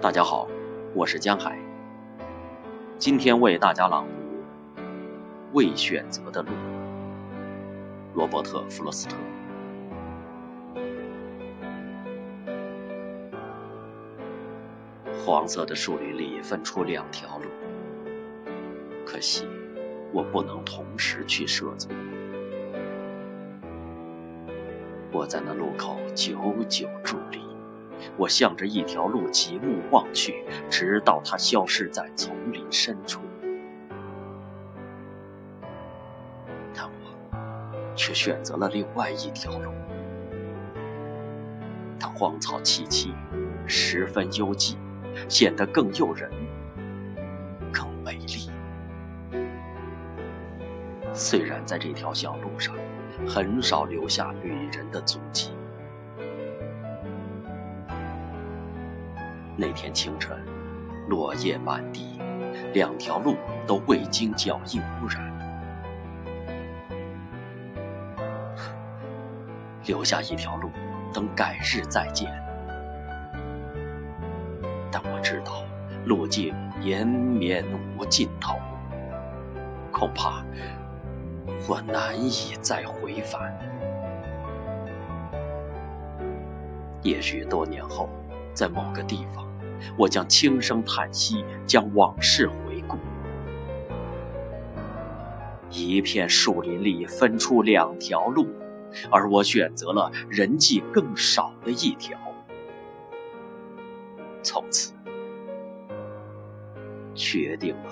[0.00, 0.46] 大家好，
[0.94, 1.58] 我是江海。
[2.98, 4.06] 今天为大家朗
[4.76, 4.82] 读
[5.52, 6.50] 《未选择的路》，
[8.14, 9.16] 罗伯特·弗罗斯特。
[15.26, 17.46] 黄色的树林里分出两条路，
[19.04, 19.48] 可惜
[20.12, 21.88] 我不能同时去涉足。
[25.10, 26.36] 我在那路口久
[26.68, 27.57] 久伫立。
[28.16, 33.20] 我向着一条路极目望去，直到它消失在丛林深处。
[36.74, 39.72] 但我却选择了另外一条路，
[41.98, 43.12] 它荒草萋萋，
[43.66, 44.76] 十分幽寂，
[45.28, 46.30] 显得更诱人、
[47.72, 48.50] 更美丽。
[51.12, 52.76] 虽然在这条小路上，
[53.26, 55.50] 很少留下旅人的足迹。
[59.60, 60.40] 那天清晨，
[61.08, 62.20] 落叶满地，
[62.74, 63.34] 两条路
[63.66, 65.36] 都未经脚印污染。
[69.84, 70.70] 留下一条路，
[71.12, 72.30] 等改日再见。
[74.92, 75.64] 但我知道，
[76.04, 77.64] 路径延绵
[77.98, 78.54] 无尽头，
[79.90, 80.44] 恐怕
[81.68, 83.52] 我难以再回返。
[87.02, 88.08] 也许多年后，
[88.54, 89.47] 在某个地方。
[89.96, 92.96] 我将轻声叹息，将往事回顾。
[95.70, 98.48] 一片树林里分出两条路，
[99.10, 102.18] 而我选择了人迹更少的一条。
[104.42, 104.94] 从此，
[107.14, 107.90] 决定了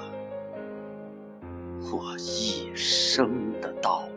[1.93, 4.16] 我一生的道路。